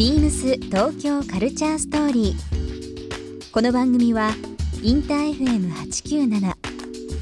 [0.00, 3.52] ビームス東京カルチャーストーリー。
[3.52, 4.30] この番組は
[4.82, 6.40] インター FM897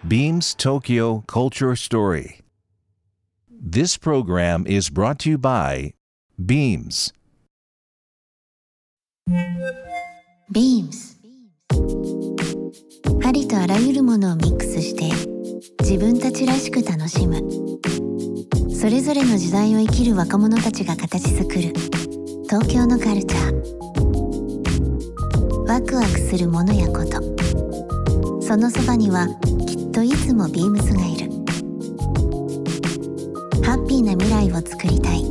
[0.06, 2.45] Beams Tokyo Culture Story.
[3.76, 5.92] This program is brought to you by
[6.42, 7.12] Beams.
[10.50, 11.20] ビームス
[13.22, 15.12] ありとあらゆるものをミックスして
[15.80, 17.36] 自分たちらしく楽しむ。
[18.74, 21.74] それぞれの時代を生きる若者たちが形作る
[22.44, 23.56] 東京のカルチャー。
[25.68, 27.20] ワクワクするものやこと。
[28.40, 29.28] そのそばには
[29.66, 31.25] きっといつもビームスがいる。
[34.00, 35.24] ーな未来を作りたい。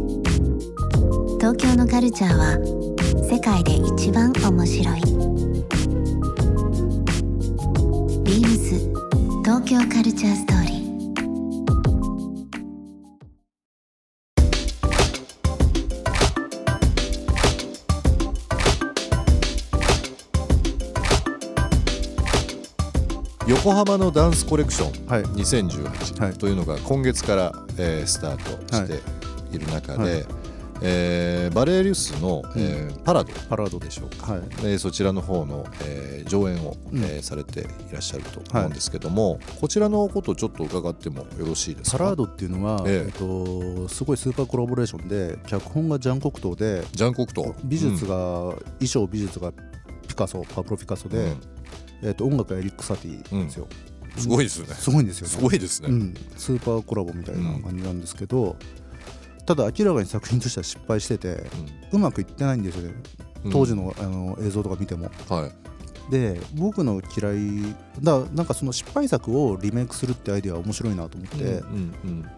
[1.40, 2.58] 東京のカルチャーは
[3.30, 5.02] 世界で一番面白い。
[8.24, 8.80] ビームス
[9.44, 10.65] 東京カルチャーストーリー。
[23.66, 25.24] 横浜のダンスコレクションはい。
[25.24, 26.34] 2018、はい。
[26.34, 30.26] というのが今月から、えースタートしている中で、はい。
[30.84, 33.80] えーバレエリウスの、えーパラドパラード。
[33.80, 34.42] でしょうか、はい。
[34.62, 37.04] でそちらの方の、えー上演を、うん。
[37.06, 41.98] えーされていらっしゃると思うんですけども、こちらのことをちょっと伺ってもよろしいですか？
[41.98, 43.08] パラードっていうのは、ええ。
[43.08, 47.56] えっと、すごいスーパーコラボレーションで脚本がジャン・コクトーでジャンコクト。
[47.64, 49.52] 美術が、衣装美術が
[50.08, 51.55] ピカソパブロ・ピカソで、うん
[52.06, 54.68] えっと、音楽がエリック・サティですよ、うんすごいですね。
[54.68, 55.34] すごいんですよね。
[55.34, 58.56] すごいですね、うん、スーパーコラボみたいな感じなんですけど、
[59.46, 61.44] ただ明らかに作品としては失敗してて
[61.92, 62.96] うまくいってないんですよね。
[63.44, 65.12] うん当時の,、あの映像とか見ても。
[65.30, 66.12] はい。
[66.12, 71.64] で僕の嫌いだなんかその失敗作をリメイクするってアイデアは面白いなと思って、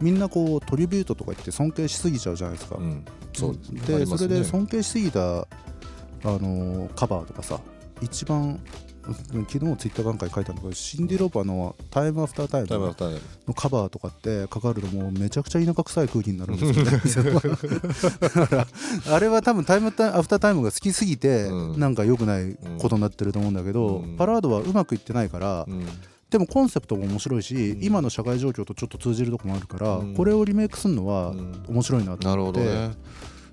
[0.02, 2.84] みんなこうトリビュートとか言って尊敬しすぎちゃうじゃないですか、うん。
[2.84, 4.06] うんそうでね。
[4.06, 5.46] それで尊敬しすぎたあ
[6.24, 7.60] のカバーとかさ
[8.02, 8.60] 一番
[9.50, 12.68] 昨日ツイッター眼会書いたんだけどシンディ・ローパーの「タイム・アフター・タイム」
[13.48, 17.32] のカバーとかってかかるともうめちゃくちゃ田舎臭い空気になるんですよね。
[17.40, 18.68] だから
[19.16, 19.96] あれは多分タイムアフ
[20.28, 21.80] タータイムが好きすぎて、うん。
[21.80, 24.18] なんか良くないことになってると思うんだけど、うん。
[24.18, 25.86] パラードはうまくいってないから、うん。
[26.30, 27.84] でもコンセプトも面白いし、うん。
[27.84, 30.14] 今の社会状況とちょっと通じるとこもあるから、うん。
[30.14, 31.64] これをリメイクするのはうん。
[31.68, 32.96] 面白いなとなる思って、ほどね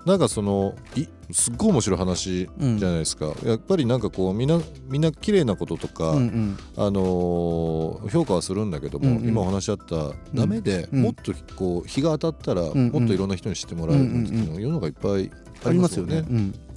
[0.05, 2.77] なんかそのいすっごい面白い話うん。
[2.77, 6.57] じゃないですか、やっぱりなんかこうみんなみんな綺麗なこととか、うんうん。
[6.77, 9.29] あのー評価はするんだけども、うんうん。
[9.29, 11.01] 今お話しあったダメで、うん。
[11.01, 12.91] もっとこう日が当たったら、んうん。
[12.91, 15.31] もっといろんな人に知ってもらえるのっていうのが世の中いっぱい
[15.65, 16.23] あありますすよね。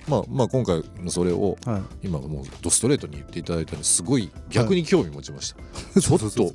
[0.08, 2.06] まあまあ今回のそれをはい。
[2.06, 5.54] 今もうドストレートに言っていただいたのですごい逆に興味持ちまし
[5.94, 6.00] た。
[6.00, 6.54] ちょっとそうそ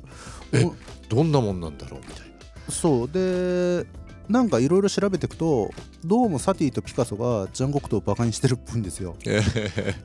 [0.52, 0.68] え
[1.08, 2.26] どんなもんなんだろうみたい
[2.66, 2.74] な。
[2.74, 3.08] そう。
[3.08, 3.86] で
[4.28, 5.70] なんかいろいろ調べていくと
[6.04, 9.16] どうもサティとピカソがジャン・ゴクトをバカにしてるっぽいんですよ。
[9.26, 9.42] え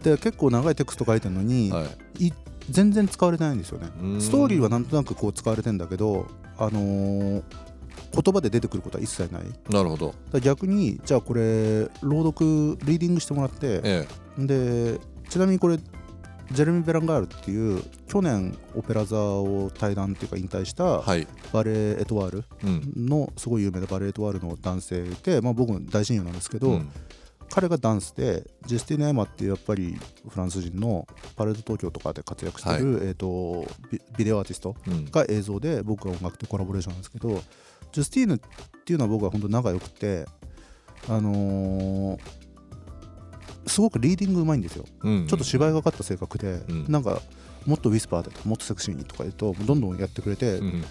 [0.03, 1.85] で結構長いテクスト書いてるのに、ーは
[2.19, 2.27] い。
[2.27, 2.33] い
[2.69, 3.87] 全然使われてないんですよね。
[4.19, 6.27] ストーリーはなんとなくこう使われてんだけど
[6.57, 7.43] あのー
[8.11, 9.43] 言葉で出てくることは一切ない。
[9.69, 10.15] なるほど。
[10.31, 14.07] ら逆にじゃあこれ朗読リーディングしてもらってえ。
[14.37, 15.77] でちなみにこれ
[16.51, 21.27] ジェレミー・ベランガールっていう去年オペラ座を退団っていうか引退したえはい。
[21.53, 23.05] バレエ・エトワールうん。
[23.07, 26.91] のすごい有名なバレエ・エトワールの男性で、まあ、僕の大親友なんですけど、うん
[27.51, 29.97] 彼がダンスでジェスティネ・エマっていうやっぱり
[30.29, 37.41] フランス人のパレード東京とかで活躍してる、えー、とビビデオアーティストうんが映像で僕が音楽とコラボレーションなんですけど
[37.91, 38.39] ジュスティーヌっ
[38.85, 40.25] ていうのは僕は本当仲良くて
[41.07, 42.19] あのー
[43.67, 46.85] すごくリーディングうまいんですよ、うんちょっと芝居がかった性格で、うん。
[46.89, 47.21] なんか
[47.65, 50.83] もっとウィスパーでもっとセクシーにとか言うとどんどんやってくれて、うん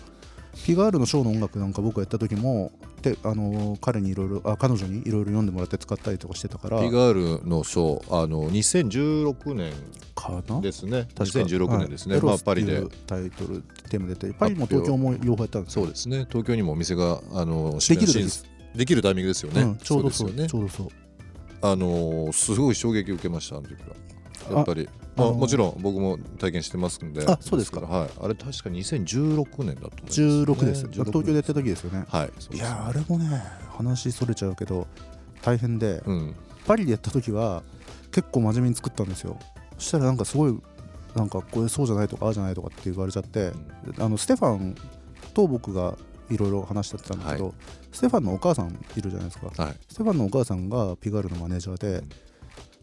[0.64, 6.80] ピガールのショーの音楽なんか僕がやった時もで、あのー彼にいろいろあ彼女にいろいろ読んでもらって使ったりとかしてたから。
[6.80, 9.72] ピガールのショーあの2016年
[10.16, 10.60] かな？
[10.60, 11.06] ですね。
[11.16, 11.38] 確か。
[11.40, 12.24] 2016年ですね、はい。
[12.24, 12.82] エまあパリで。
[13.06, 15.82] タイトルテーマ出てパリも東京も両方やったんですよ。
[15.84, 16.26] そうですね。
[16.28, 18.28] 東京にもお店があのできる新
[18.74, 20.48] できるタイミングですよね、うん、ちょうどそうですよね。
[20.48, 20.88] ちょうどそう
[21.60, 24.56] あのーすごい衝撃を受けましたあの時は。
[24.56, 24.88] やっぱり。
[25.16, 25.38] まあ、あのー。
[25.38, 27.26] もちろん僕も体験してますんで。
[27.26, 27.80] あそうですか。
[27.80, 28.10] らはい。
[28.20, 32.04] あれ確か2016年だと思います、16です、ね東京でやった時ですよね。
[32.08, 33.42] はいいやーあれもね
[33.76, 34.86] 話それちゃうけど
[35.42, 36.34] 大変で、うん。
[36.66, 37.62] パリでやった時は
[38.12, 39.38] 結構真面目に作ったんですよ。
[39.78, 40.58] そしたらなんかすごい
[41.14, 43.52] なんかこれそうじゃないとかああじゃないとかって言われちゃって、
[43.98, 44.74] あのステファン
[45.34, 45.96] と僕が
[46.30, 47.52] いろいろ話し合ってたんだけど、は
[47.92, 49.50] ステファンのお母さんいるじゃないですか。
[49.62, 49.76] はい。
[49.88, 52.08] ステファンのお母さんがピガールのマネージャーで、うん。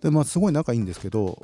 [0.06, 1.42] でまあすごい仲いいんですけど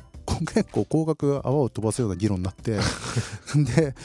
[0.54, 2.78] 結構高額泡を飛ばすような議論になって
[3.76, 3.96] で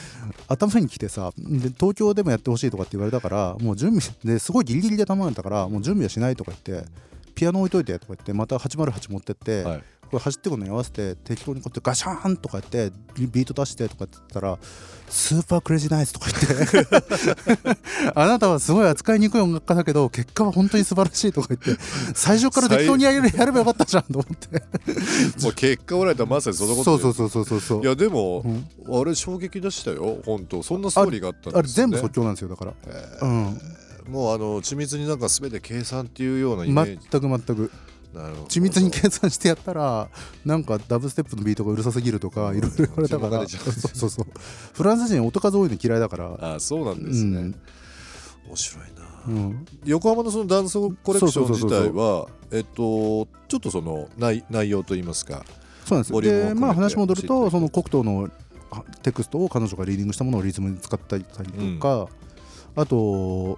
[0.47, 6.87] 頭に来てさで東京でもやってほしいとかって言われたからもう準備ですごいギリギリで頼まれたからもう準備はしないとか言って
[7.35, 14.57] ピアノ置いといてとか言ってまた808持ってって、はいこれ走ってくるのに合わせて適当にこうやってガシャーンとかやってビビート出してとかって言ったら
[15.09, 16.87] スーパークレイジーナイスとか言って。
[18.13, 21.81] あなたはすごい扱いにくい音楽家だけど結果は本当に素晴らしいとか言って
[22.13, 24.63] 最初から適当にやれやればよかったじゃんと思って。
[25.43, 28.67] もう結果おられたらまさにそのことそうそうそうそうそういやでも、うん。
[29.01, 30.19] あれ衝撃でしたよ。
[30.25, 32.73] 本当そんなストーリーがあったんですよ、ね、あれ全部即興なんですよだから、
[33.21, 33.61] うん、
[34.07, 37.71] もうあの緻密になんか全て計算っていうようなイメージ、全く全く
[38.13, 40.09] 緻密に計算してやったら
[40.45, 44.25] なんかダブステップのビートがうるさすぎるとかいろいろ言われたからそうそうそう
[44.73, 46.55] フランス人音数多いの嫌いだから。
[46.55, 47.53] あそうなんですね、
[48.47, 49.65] 面白いな、うん。
[49.85, 55.43] 横浜のそのダンスコレクション自体はえっとちょっとその内内容といいますか。
[55.85, 58.29] そうなんですでまあ話戻るとそのコクトーの
[58.71, 61.43] あテクストを彼女がリーディングしたものをリズムに使ったりと
[61.79, 62.09] か、
[62.75, 63.57] あと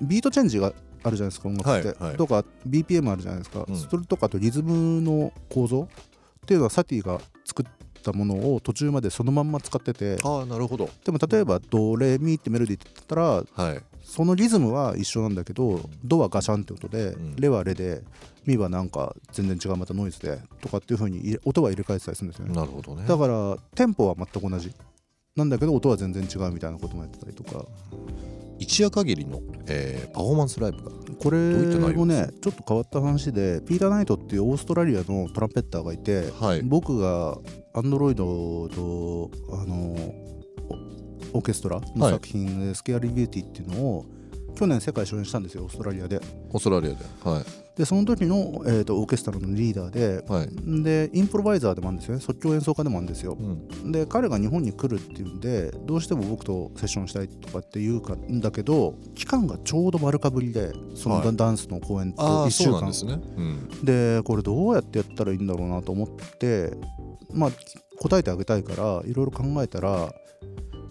[0.00, 0.72] ビートチェンジが
[1.06, 2.16] あるじゃないですか音楽って、はいはい。
[2.16, 3.76] とか BPM あるじゃないですか、うん。
[3.76, 7.66] それとかあとリズムの構造っていうのはサティが作っ
[8.02, 10.18] たものを途中までそのまんま使ってて。
[10.22, 10.90] ああなるほど。
[11.04, 13.82] でも例えばドレミってメロディーって言ったらはい。
[14.02, 17.36] そのリズムは一緒なんだけどドはガシャンって音で、うん。
[17.36, 18.02] レはレで
[18.46, 22.54] ミはなんか全然違うまたノイズでとかっていう風に入れ音は入れ替えてたりするんですよね。
[22.54, 23.04] なるほどね。
[23.06, 24.72] だからテンポは全く同じ。
[25.34, 27.66] なんだけど音は全然違うみたいなこともやってたりとか
[28.58, 30.90] 一夜限りの、えーパフォーマンスライブが。
[31.18, 36.62] これもねちょっと変わった話でピーター・ナイトっていうオーストラリアのトランペッターがいて、はい。
[36.62, 37.38] 僕が
[37.74, 39.74] アンドロイドとあの
[41.32, 44.06] オオーケストラの作品で「スケアリー・ビューティー」っていうのを
[44.56, 46.16] 去年世界初演したんですよオーストラリアで。
[46.50, 46.96] オーストラリアで。
[47.22, 47.44] はい。
[47.76, 50.24] でその時の、えー、とオーケストラのリーダーで。
[50.26, 52.22] はい、でインプロバイザーでもあるんですよね。
[52.22, 53.36] 即興演奏家でもあるんですよ。
[53.38, 61.24] うん、で彼が日本に来るっていうんでどうしても僕とセッションしたいとかって言うかんだけど期間がちょうど丸かぶりでそのはい。
[61.26, 62.86] ダダンスの公演とあ1週間。
[62.86, 66.08] ですね、うん、でこれどうやってやったらいいんだろうなと思っ
[66.38, 66.72] て
[67.32, 67.50] まあ
[67.98, 70.14] 答えてあげたいからいろいろ考えたら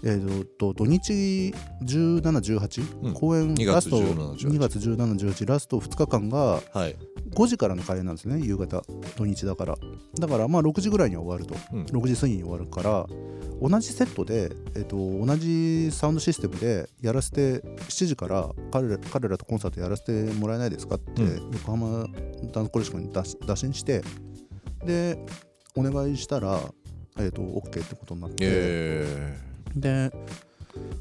[0.03, 1.53] えー、と土日
[1.83, 3.13] 1718、うん。
[3.13, 6.95] 公演2月ラスト17 18 2月1718ラスト2日間がはい。
[7.31, 8.81] 5時からの開演なんですね夕方。
[9.17, 9.75] 土日だから。
[10.19, 11.83] だからまあ6時ぐらいには終わると、うん。
[11.85, 13.05] 6時過ぎに終わるから
[13.61, 22.07] 同じセットで、えっと同じサウンドシステムでやらせて7時から彼ら彼らとコンサートやらせてもらえないですかって、う横浜
[22.51, 23.13] ダンスコレクションに
[23.47, 24.03] 打診して
[24.85, 25.17] で
[25.75, 26.59] お願いしたら、
[27.17, 29.37] えっと OK ってことになって、え
[29.75, 30.11] で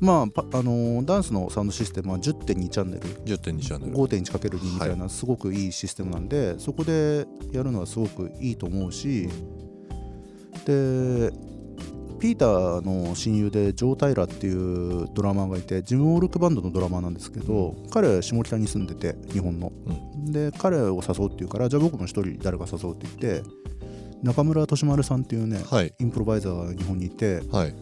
[0.00, 3.02] まあパあのーダンスのサウンドシステムは10.2チャンネル。
[3.02, 3.96] ー、10.2チャンネル。
[3.96, 9.28] 5.1×2 みたいなすごくいいシステムなんで、そこでやるのはすごくいいと思うし
[10.64, 11.32] で
[12.20, 19.72] ピーターの親友でジョー・タイラーっていうドラマーがいてジム・オールクバンドのドラマーなんですけど、彼は下北に住んでて日本の、
[20.26, 23.48] で彼を誘うっていうからじゃあ僕も一人誰か誘うって言って
[24.22, 25.92] 中村俊丸さんっていうね、はい。
[25.98, 27.74] インプロバイザーが日本にいてはい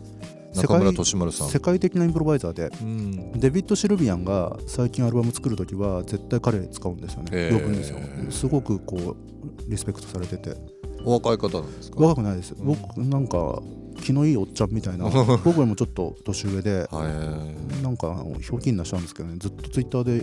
[0.54, 1.48] 中村俊丸さん。
[1.48, 2.70] 世界的なインプロバイザーで。
[2.82, 3.32] うん。
[3.40, 7.58] デビッド・シルビアンが最近アルバム作るときは絶対彼使うんですよね、へー。
[7.58, 7.98] 呼ぶんですよ。
[8.30, 10.56] すごくこうリスペクトされてて。
[11.04, 12.00] お若い方なんですか？
[12.00, 13.60] 若くないです、僕なんか
[14.02, 15.06] 気のいいおっちゃんみたいな。
[15.44, 16.86] 僕よりもちょっと年上で。
[16.90, 17.82] はい。
[17.82, 19.36] なんかひょうきんな人なんですけどね。
[19.38, 20.22] ずっとツイッターで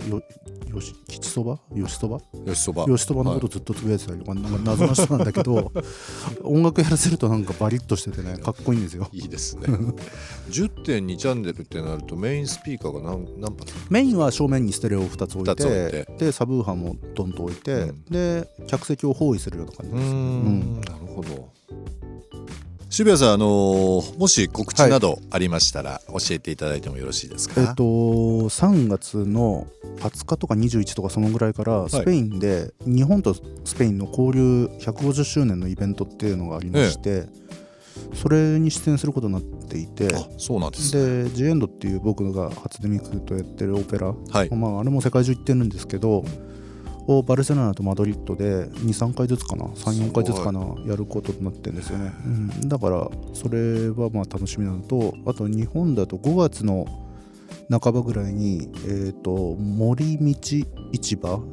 [0.70, 1.58] よよし吉そば？
[1.74, 2.20] 吉そば？
[2.46, 2.84] よしそば。
[2.86, 5.72] 吉そばのことずっとつぶやいてたりとか、なんか謎の人なんだけど
[6.44, 9.08] 音楽やらせるとなんかバリッとしててねかっこいいんですよ。
[9.12, 9.62] いいですね。
[10.50, 13.72] 10.2チャンネルってなるとメインスピーカーが何何発？
[13.90, 16.06] メインは正面にステレオを2つ置いてて。
[16.18, 18.04] でサブウーハーもドンと置いて、うん。
[18.04, 20.80] で客席を包囲するような感じうーです、ん。
[20.80, 21.48] なるほど。
[22.92, 29.68] 渋谷さんあのーもし告知などありましたら教えていただいてもよろしいですか、えっと3月の
[30.00, 37.26] 20日とか21とかそのぐらいからスペインで日本とスペインの交流150周年のイベントっていうのがありまして、
[38.14, 41.24] それに出演することになっていてあそうなんですね。
[41.24, 44.50] で「ジエンド」っていう僕が初音ミクとやってるオペラ、はい。
[44.50, 46.24] まあ、あれも世界中行ってるんですけど
[47.06, 56.86] をバルセロナとマドリッドで23回ずつかな34回ずつかなやることになってるんですよね、うん、だからそれはまあ楽しみなのとあと日本だと5月の
[57.70, 60.34] 半ばぐらいに、えー、と森道
[60.92, 61.44] 市場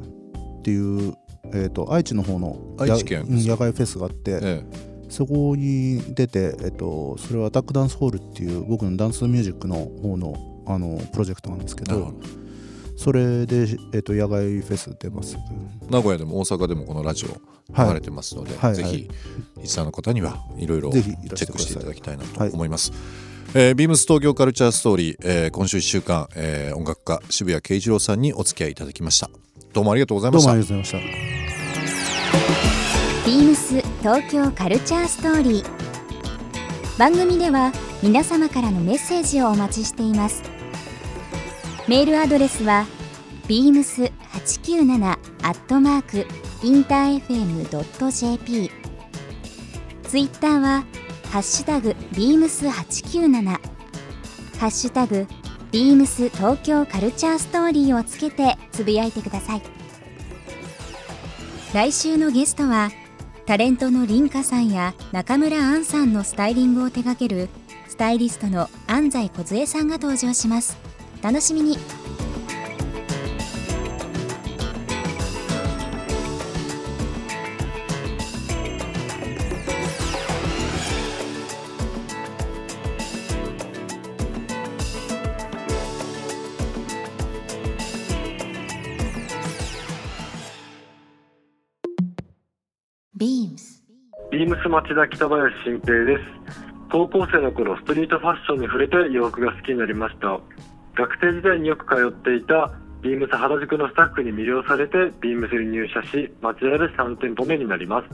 [0.58, 1.14] っていう、
[1.52, 4.64] えー、と愛知の方のや愛知県野外フェスがあって、え
[5.08, 10.34] そこに出て、えっと、それはアタックダンスホールっていう僕のダンスミュージックの方の
[10.66, 12.12] あのプロジェクトなんですけど
[12.98, 15.38] それで、えっと、野外フェス出ます。
[15.88, 17.28] 名古屋でも大阪でもこのラジオ
[17.72, 17.88] はい。
[17.88, 19.08] 流れてますので、はいぜひ
[19.56, 22.50] リスナーの方にはいろいろチェックしていただきたいなはい。
[22.50, 22.92] と思います。
[23.54, 29.30] えービームス東京カルチャーストーリー、えー今週1週間、えー音楽家渋谷慶一郎さんにお付き合いいただきました。
[29.72, 30.52] どうもありがとうございました。
[30.52, 31.14] どうもありがとうございまし
[33.24, 33.28] た。
[33.30, 36.98] ビームス東京カルチャーストーリー。
[36.98, 40.42] 番組では皆様からのメッセージをお待ちしています。
[41.86, 42.86] メールアドレスは
[43.46, 45.16] beams897 ア
[45.52, 46.26] ットマーク
[46.62, 48.70] インター FM.jp
[50.02, 50.84] ツイッターは
[51.30, 53.60] ハッシュタグ beams897 ハ
[54.66, 55.26] ッシュタグ
[55.70, 59.62] beams 東京カルチャーストーリーをつけてつぶやいてください。
[61.74, 62.90] 来週のゲストは
[63.44, 67.50] タレントのリンカさんや中村アンさんのスタイリングを手掛ける
[67.88, 70.78] スタイリストの安西梢さんが登場します。
[71.22, 71.76] 楽しみに。
[94.38, 96.22] ビームス町田北林新平です。
[96.92, 100.38] 高校生の頃ストリートファッションに触れて洋服が好きになりました。
[100.94, 102.70] 学生時代によく通っていた
[103.02, 108.06] ビームス原宿のスタッフに魅了されてビームスに入社し町田で3店舗目になります。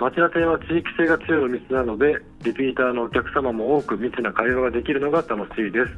[0.00, 5.94] 町田店は地域性が強いお店なのでリピーターのお客様も多く密な会話ができるのが楽しいです。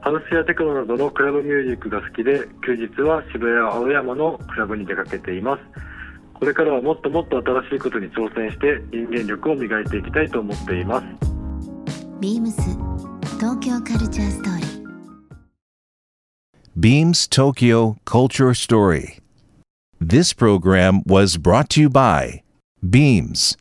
[0.00, 5.89] ハウスやテクノなどのクラブミュージックが好きで休日は渋谷青山のクラブに出かけています。
[6.40, 11.06] これからはもっともっと新しいことに挑戦して人間力を磨いていきたいと思っています
[12.18, 12.62] ビームス
[13.38, 14.70] 東京カルチャーストーリー
[16.78, 19.18] Beams Tokyo Culture Story.
[20.00, 22.42] This program was brought to you by
[22.88, 23.58] Beams.